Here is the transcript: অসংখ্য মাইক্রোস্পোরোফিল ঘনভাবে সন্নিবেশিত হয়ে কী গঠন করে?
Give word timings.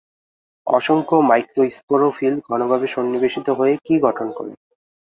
অসংখ্য 0.67 1.17
মাইক্রোস্পোরোফিল 1.29 2.33
ঘনভাবে 2.47 2.87
সন্নিবেশিত 2.87 3.47
হয়ে 3.49 3.73
কী 3.85 3.95
গঠন 3.99 4.27
করে? 4.37 4.51